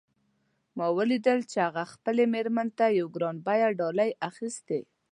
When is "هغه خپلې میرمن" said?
1.67-2.67